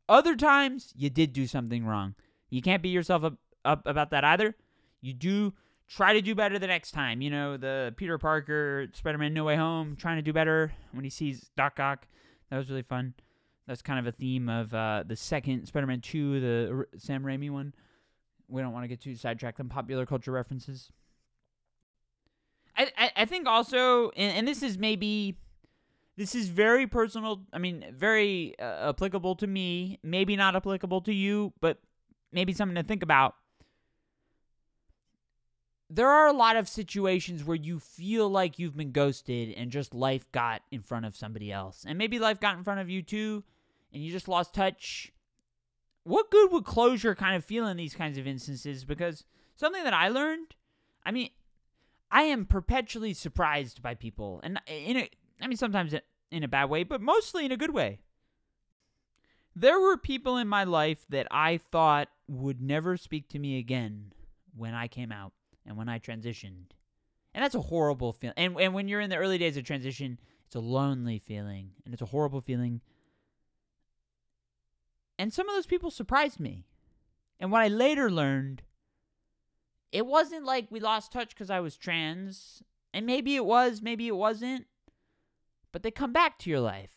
[0.09, 2.14] Other times you did do something wrong.
[2.50, 4.55] You can't beat yourself up, up about that either.
[5.00, 5.55] You do
[5.88, 7.22] try to do better the next time.
[7.22, 11.05] You know, the Peter Parker Spider Man No Way Home trying to do better when
[11.05, 12.07] he sees Doc Ock.
[12.50, 13.14] That was really fun.
[13.66, 17.50] That's kind of a theme of uh, the second Spider Man 2, the Sam Raimi
[17.50, 17.72] one
[18.53, 20.93] we don't want to get too sidetracked on popular culture references.
[22.77, 25.37] I, I, I think also, and, and, this is maybe,
[26.17, 27.43] this is very personal.
[27.53, 29.99] I mean, very uh, applicable to me.
[30.03, 31.79] Maybe not applicable to you, but
[32.31, 33.35] maybe something to think about.
[35.91, 39.93] There are a lot of situations where you feel like you've been ghosted and just
[39.93, 41.85] life got in front of somebody else.
[41.87, 43.45] And maybe life got in front of you too,
[43.93, 45.12] and you just lost touch
[46.05, 48.85] what good would closure kind of feel in these kinds of instances?
[48.85, 50.55] Because something that I learned,
[51.05, 51.31] I mean,
[52.11, 55.11] I am perpetually surprised by people, and in a,
[55.41, 55.95] I mean, sometimes
[56.31, 58.01] in a bad way, but mostly in a good way.
[59.55, 64.12] There were people in my life that I thought would never speak to me again
[64.57, 65.33] when I came out
[65.67, 66.73] and when I transitioned.
[67.35, 68.35] And that's a horrible feeling.
[68.37, 71.93] And, and when you're in the early days of transition, it's a lonely feeling and
[71.93, 72.81] it's a horrible feeling
[75.23, 76.67] and some of those people surprised me.
[77.39, 78.63] And what I later learned,
[79.93, 82.61] it wasn't like we lost touch because I was trans.
[82.93, 84.67] And maybe it was, maybe it wasn't.
[85.71, 86.91] But they come back to your life.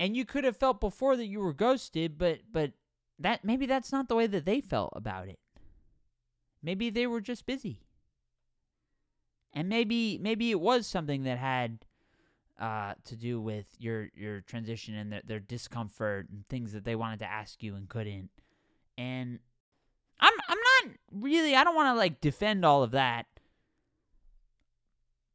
[0.00, 2.72] And you could have felt before that you were ghosted, but but
[3.18, 5.38] that maybe that's not the way that they felt about it.
[6.62, 7.82] Maybe they were just busy.
[9.52, 11.84] And maybe maybe it was something that had
[12.62, 16.94] uh, to do with your your transition and their, their discomfort and things that they
[16.94, 18.30] wanted to ask you and couldn't.
[18.96, 19.40] And
[20.20, 23.26] I'm I'm not really I don't want to like defend all of that.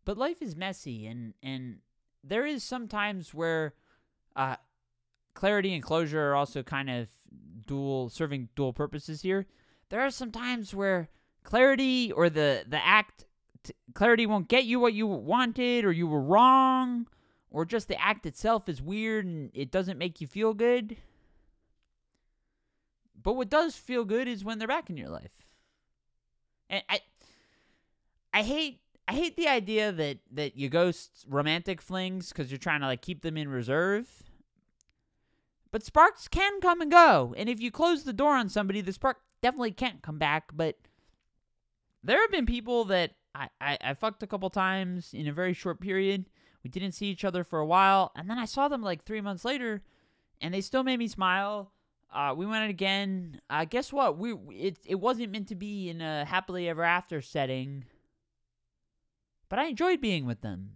[0.06, 1.80] But life is messy and and
[2.24, 3.74] there is sometimes where
[4.38, 4.56] uh
[5.34, 7.10] clarity and closure are also kind of
[7.68, 9.48] dual serving dual purposes here.
[9.90, 11.10] There are some times where
[11.44, 13.26] clarity or the the act
[13.94, 17.06] clarity won't get you what you wanted or you were wrong
[17.50, 20.98] or just the act itself is weird and it doesn't make you feel good.
[23.22, 25.46] But what does feel good is when they're back in your life.
[26.70, 27.02] And I
[28.34, 32.82] I hate I hate the idea that that you ghost romantic flings because you're trying
[32.82, 34.08] to like keep them in reserve.
[35.72, 38.94] But sparks can come and go, and if you close the door on somebody, the
[38.94, 40.52] spark definitely can't come back.
[40.54, 40.78] But
[42.04, 45.54] there have been people that I, I, I fucked a couple times in a very
[45.54, 46.26] short period.
[46.68, 49.22] We didn't see each other for a while, and then I saw them like three
[49.22, 49.84] months later,
[50.42, 51.72] and they still made me smile.
[52.14, 53.40] Uh, we went again.
[53.50, 54.18] Uh, guess what?
[54.18, 57.86] We it it wasn't meant to be in a happily ever after setting,
[59.48, 60.72] but I enjoyed being with them.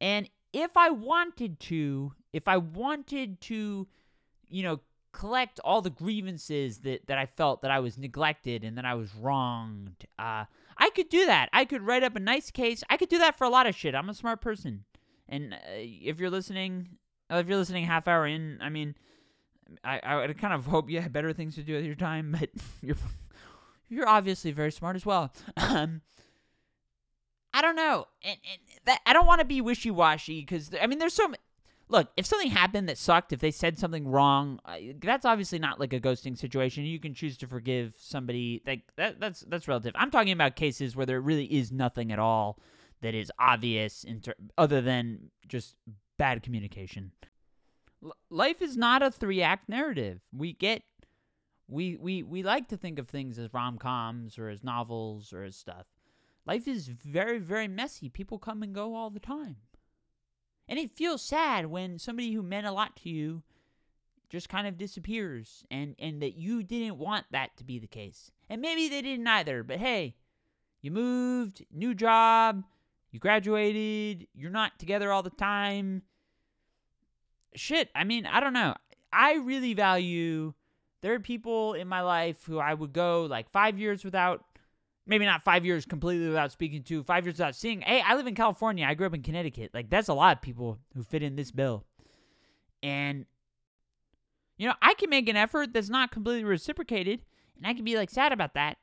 [0.00, 3.86] And if I wanted to, if I wanted to,
[4.48, 4.80] you know,
[5.12, 8.94] collect all the grievances that, that I felt that I was neglected and that I
[8.94, 10.46] was wronged, uh,
[10.84, 11.48] I could do that.
[11.50, 12.84] I could write up a nice case.
[12.90, 13.94] I could do that for a lot of shit.
[13.94, 14.84] I'm a smart person.
[15.26, 16.98] And uh, if you're listening,
[17.32, 18.94] uh, if you're listening half hour in, I mean,
[19.82, 22.50] I, I kind of hope you have better things to do with your time, but
[22.82, 22.98] you're
[23.88, 25.32] you're obviously very smart as well.
[25.56, 26.02] Um,
[27.56, 30.88] I don't know, and, and that I don't want to be wishy washy because I
[30.88, 31.32] mean, there's so
[31.94, 34.58] look, if something happened that sucked, if they said something wrong,
[35.00, 36.84] that's obviously not like a ghosting situation.
[36.84, 38.62] You can choose to forgive somebody.
[38.66, 39.92] Like that, that's that's relative.
[39.94, 42.58] I'm talking about cases where there really is nothing at all
[43.00, 45.76] that is obvious, ter- other than just
[46.18, 47.12] bad communication.
[48.04, 50.20] L- life is not a three act narrative.
[50.32, 50.82] We get.
[51.66, 55.44] We, we, we like to think of things as rom coms or as novels or
[55.44, 55.86] as stuff.
[56.46, 58.10] Life is very, very messy.
[58.10, 59.56] People come and go all the time.
[60.68, 63.42] And it feels sad when somebody who meant a lot to you
[64.30, 68.30] just kind of disappears and, and that you didn't want that to be the case.
[68.48, 70.16] And maybe they didn't either, but hey,
[70.82, 72.64] you moved, new job,
[73.10, 76.02] you graduated, you're not together all the time.
[77.54, 78.74] Shit, I mean, I don't know.
[79.12, 80.54] I really value
[81.00, 84.42] there are people in my life who I would go like 5 years without
[85.06, 87.82] maybe not five years completely without speaking to, five years without seeing.
[87.82, 88.86] Hey, I live in California.
[88.86, 89.72] I grew up in Connecticut.
[89.74, 91.84] Like, that's a lot of people who fit in this bill.
[92.82, 93.26] And,
[94.56, 97.22] you know, I can make an effort that's not completely reciprocated,
[97.56, 98.78] and I can be, like, sad about that.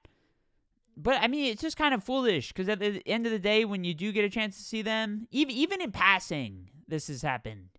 [0.97, 3.65] But, I mean, it's just kind of foolish because at the end of the day,
[3.65, 7.21] when you do get a chance to see them, even, even in passing, this has
[7.21, 7.69] happened,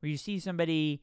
[0.00, 1.02] where you see somebody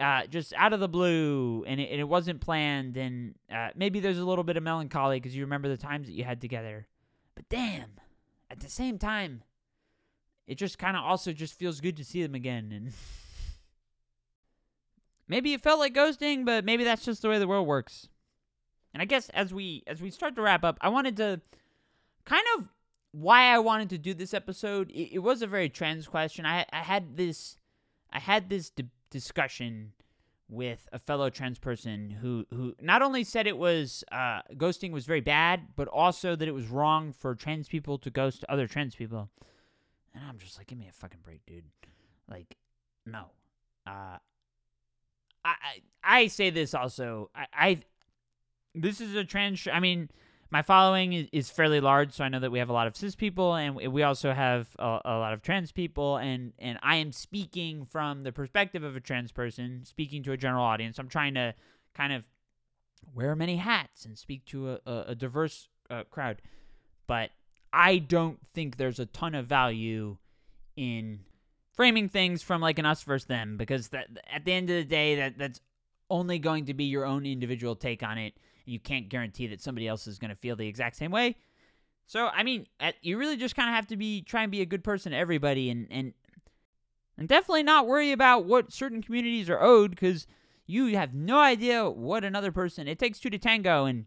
[0.00, 4.00] uh, just out of the blue, and it, and it wasn't planned, and uh, maybe
[4.00, 6.86] there's a little bit of melancholy because you remember the times that you had together.
[7.34, 7.92] But damn,
[8.50, 9.42] at the same time,
[10.46, 12.92] it just kind of also just feels good to see them again, and
[15.28, 18.08] maybe it felt like ghosting, but maybe that's just the way the world works.
[18.94, 21.40] And I guess as we as we start to wrap up, I wanted to
[22.24, 22.68] kind of
[23.10, 24.90] why I wanted to do this episode.
[24.90, 26.46] It, it was a very trans question.
[26.46, 27.56] I I had this
[28.12, 29.92] I had this debate discussion
[30.48, 35.04] with a fellow trans person who who not only said it was uh, ghosting was
[35.04, 38.94] very bad, but also that it was wrong for trans people to ghost other trans
[38.94, 39.28] people.
[40.14, 41.64] And I'm just like, give me a fucking break, dude.
[42.28, 42.56] Like,
[43.04, 43.26] no.
[43.86, 44.18] Uh,
[45.44, 47.30] I I, I say this also.
[47.34, 47.80] I, I
[48.74, 49.68] this is a trans.
[49.70, 50.08] I mean,
[50.50, 53.14] my following is, fairly large, so I know that we have a lot of cis
[53.14, 57.12] people, and we also have a, a, lot of trans people, and and I am
[57.12, 60.98] speaking from the perspective of a trans person, speaking to a general audience.
[60.98, 61.54] I'm trying to
[61.94, 62.24] kind of
[63.14, 66.40] wear many hats and speak to a, a, a diverse uh, crowd,
[67.06, 67.30] but
[67.72, 70.16] I don't think there's a ton of value
[70.76, 71.20] in
[71.74, 74.84] framing things from like an us versus them, because that at the end of the
[74.84, 75.60] day, that that's
[76.08, 78.32] only going to be your own individual take on it
[78.68, 81.36] you can't guarantee that somebody else is going to feel the exact same way.
[82.06, 82.66] So, I mean,
[83.02, 85.18] you really just kind of have to be try and be a good person to
[85.18, 86.14] everybody, and and
[87.18, 90.26] and definitely not worry about what certain communities are owed because
[90.66, 92.88] you have no idea what another person.
[92.88, 94.06] It takes two to tango, and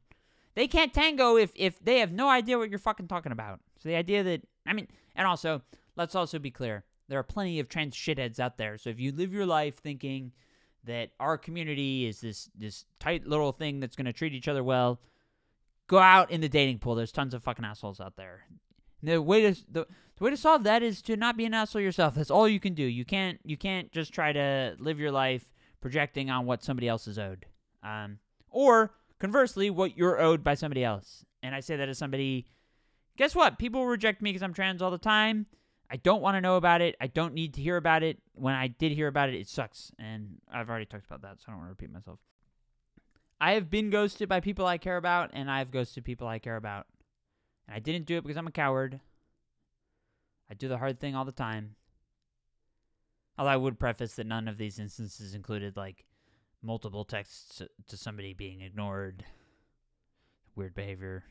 [0.55, 3.59] they can't tango if if they have no idea what you're fucking talking about.
[3.78, 5.62] So the idea that I mean, and also
[5.95, 8.78] let's also be clear, there are plenty of trans shitheads out there.
[8.78, 10.32] So if you live your life thinking
[10.86, 14.63] that our community is this this tight little thing that's going to treat each other
[14.63, 14.99] well.
[15.88, 16.95] Go out in the dating pool.
[16.95, 18.45] There's tons of fucking assholes out there.
[19.03, 19.86] The way to the,
[20.17, 22.15] the way to solve that is to not be an asshole yourself.
[22.15, 22.84] That's all you can do.
[22.84, 25.51] You can't you can't just try to live your life
[25.82, 27.45] projecting on what somebody else is owed.
[27.84, 28.19] Um,
[28.49, 31.25] or conversely, what you're owed by somebody else.
[31.43, 32.45] And I say that as somebody.
[33.17, 33.59] Guess what?
[33.59, 35.45] People reject me because I'm trans all the time.
[35.91, 36.95] I don't want to know about it.
[37.01, 38.19] I don't need to hear about it.
[38.33, 39.91] When I did hear about it, it sucks.
[39.99, 42.19] And I've already talked about that, so I don't want to repeat myself.
[43.41, 46.55] I have been ghosted by people I care about, and I've ghosted people I care
[46.55, 46.87] about.
[47.67, 49.01] And I didn't do it because I'm a coward.
[50.49, 51.75] I do the hard thing all the time.
[53.37, 56.05] Although I would preface that none of these instances included, like,
[56.61, 59.25] multiple texts to somebody being ignored,
[60.55, 61.25] weird behavior.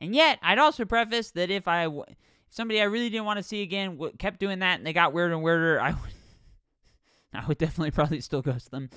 [0.00, 2.04] And yet, I'd also preface that if I w-
[2.50, 5.34] somebody I really didn't want to see again kept doing that and they got weirder
[5.34, 6.14] and weirder, I would
[7.34, 8.90] I would definitely probably still ghost them.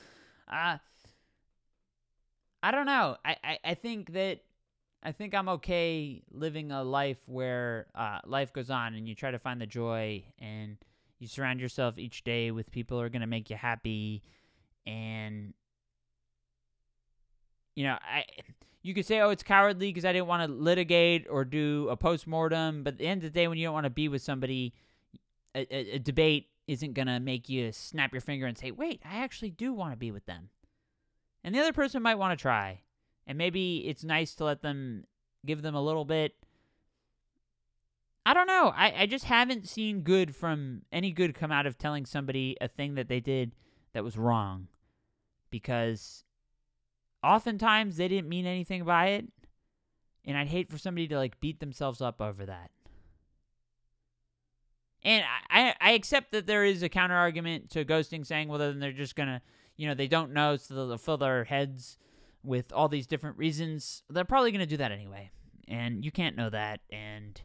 [0.51, 0.77] Uh
[2.61, 3.15] I don't know.
[3.23, 4.39] I, I, I think that
[5.01, 9.31] I think I'm okay living a life where uh, life goes on and you try
[9.31, 10.77] to find the joy and
[11.19, 14.23] you surround yourself each day with people who are going to make you happy
[14.85, 15.53] and
[17.79, 18.25] you know I
[18.81, 21.95] you could say oh it's cowardly because I didn't want to litigate or do a
[21.95, 24.21] post-mortem but at the end of the day when you don't want to be with
[24.21, 24.73] somebody
[25.55, 29.01] a, a, a debate isn't going to make you snap your finger and say wait
[29.09, 30.49] I actually do want to be with them
[31.41, 32.81] and the other person might want to try
[33.25, 35.05] and maybe it's nice to let them
[35.45, 36.35] give them a little bit
[38.25, 38.71] I don't know.
[38.75, 42.67] I, I just haven't seen good from any good come out of telling somebody a
[42.67, 43.55] thing that they did
[43.93, 44.67] that was wrong.
[45.49, 46.25] Because
[47.23, 49.27] oftentimes they didn't mean anything by it.
[50.25, 52.71] And I'd hate for somebody to like beat themselves up over that.
[55.03, 58.79] And I, I accept that there is a counter argument to ghosting saying, well, then
[58.79, 59.41] they're just going to,
[59.77, 61.97] you know, they don't know, so they'll fill their heads
[62.43, 64.03] with all these different reasons.
[64.09, 65.31] They're probably going to do that anyway.
[65.67, 66.81] And you can't know that.
[66.89, 67.41] And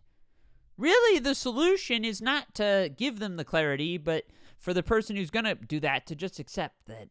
[0.77, 4.25] really the solution is not to give them the clarity, but
[4.59, 7.09] for the person who's going to do that to just accept that,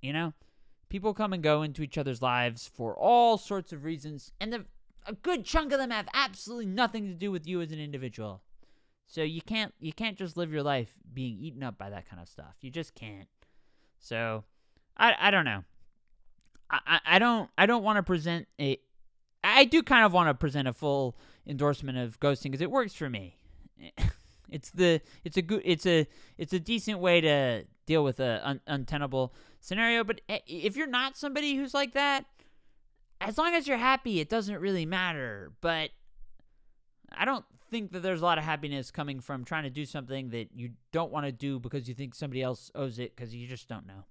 [0.00, 0.34] you know,
[0.94, 4.64] people come and go into each other's lives for all sorts of reasons, and the,
[5.08, 8.42] a good chunk of them have absolutely nothing to do with you as an individual.
[9.08, 12.22] So you can't you can't just live your life being eaten up by that kind
[12.22, 12.54] of stuff.
[12.60, 13.26] You just can't.
[13.98, 14.44] So
[14.96, 15.64] I I don't know.
[16.70, 18.78] I I, don't I don't want to present a
[19.42, 22.94] I do kind of want to present a full endorsement of ghosting because it works
[22.94, 23.36] for me.
[24.50, 26.06] It's the it's a good it's a
[26.38, 29.34] it's a decent way to deal with a un- untenable
[29.64, 30.04] scenario.
[30.04, 32.26] But if you're not somebody who's like that,
[33.20, 35.52] as long as you're happy, it doesn't really matter.
[35.60, 35.90] But
[37.12, 40.30] I don't think that there's a lot of happiness coming from trying to do something
[40.30, 43.46] that you don't want to do because you think somebody else owes it because you
[43.46, 44.04] just don't know.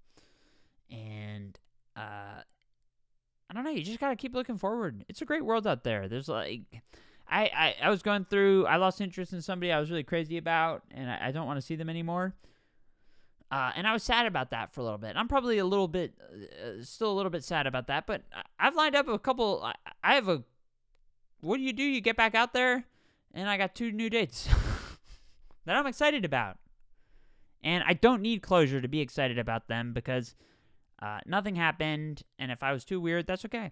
[0.89, 1.57] And
[1.95, 2.41] uh,
[3.49, 3.69] I don't know.
[3.69, 5.05] You just gotta keep looking forward.
[5.07, 6.07] It's a great world out there.
[6.07, 6.61] There's like
[7.29, 10.37] I, I, I was going through, I lost interest in somebody I was really crazy
[10.37, 12.33] about, and I, I don't want to see them anymore.
[13.53, 15.15] Uh, and I was sad about that for a little bit.
[15.15, 18.23] I'm probably a little bit, uh, still a little bit sad about that, but
[18.57, 19.63] I've lined up a couple.
[20.03, 20.41] I, have a,
[21.39, 21.83] what do you do?
[21.83, 22.85] You get back out there,
[23.31, 24.49] and I got two new dates
[25.65, 26.57] that I'm excited about.
[27.63, 30.33] And I don't need closure to be excited about them because
[30.99, 33.71] uh, nothing happened, and if I was too weird, that's okay.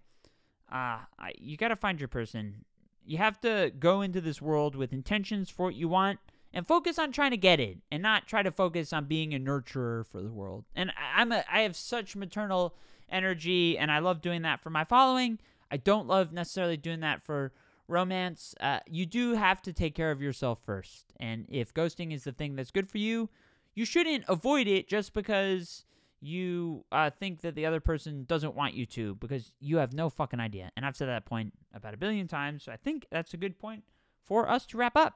[0.72, 2.66] Uh, I, you got to find your person
[3.04, 6.20] you have to go into this world with intentions for what you want
[6.54, 9.40] and focus on trying to get it and not try to focus on being a
[9.40, 10.66] nurturer for the world.
[10.76, 12.76] And I'm a I have such maternal
[13.10, 15.40] energy and I love doing that for my following.
[15.70, 17.54] I don't love necessarily doing that for
[17.88, 18.56] romance.
[18.60, 21.14] Uh, you do have to take care of yourself first.
[21.20, 23.30] And if ghosting is the thing that's good for you,
[23.74, 25.86] you shouldn't avoid it just because
[26.20, 30.10] you uh, think that the other person doesn't want you to because you have no
[30.10, 30.72] fucking idea.
[30.76, 33.58] And I've said that point about a billion times, so I think that's a good
[33.58, 33.84] point
[34.24, 35.16] for us to wrap up.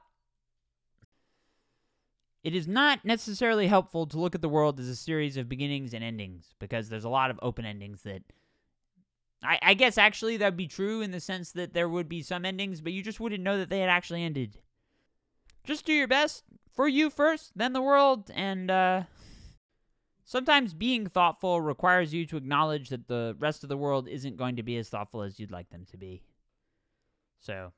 [2.46, 5.92] It is not necessarily helpful to look at the world as a series of beginnings
[5.92, 8.22] and endings because there's a lot of open endings that.
[9.42, 12.22] I, I guess actually that would be true in the sense that there would be
[12.22, 14.58] some endings, but you just wouldn't know that they had actually ended.
[15.64, 19.02] Just do your best for you first, then the world, and uh,
[20.28, 24.56] Sometimes being thoughtful requires you to acknowledge that the rest of the world isn't going
[24.56, 26.20] to be as thoughtful as you'd like them to be.
[27.38, 27.72] So,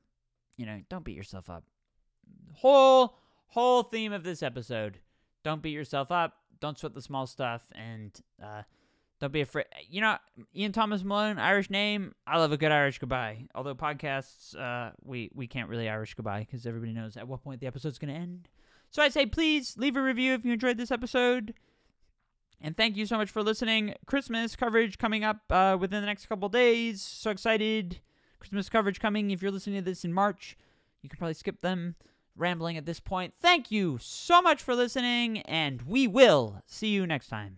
[0.57, 1.63] you know, don't beat yourself up.
[2.53, 4.99] Whole whole theme of this episode.
[5.43, 6.37] Don't beat yourself up.
[6.59, 8.11] Don't sweat the small stuff and
[8.43, 8.63] uh
[9.19, 9.65] don't be afraid.
[9.89, 10.17] You know,
[10.55, 12.15] Ian Thomas Malone, Irish name.
[12.25, 13.47] I love a good Irish goodbye.
[13.53, 17.59] Although podcasts, uh, we we can't really Irish goodbye because everybody knows at what point
[17.59, 18.47] the episode's going to end.
[18.91, 21.53] So I say, please leave a review if you enjoyed this episode.
[22.61, 23.93] And thank you so much for listening.
[24.05, 27.01] Christmas coverage coming up uh, within the next couple days.
[27.01, 27.99] So excited.
[28.39, 29.31] Christmas coverage coming.
[29.31, 30.57] If you're listening to this in March,
[31.01, 31.95] you can probably skip them
[32.39, 33.33] rambling at this point.
[33.39, 37.57] Thank you so much for listening, and we will see you next time.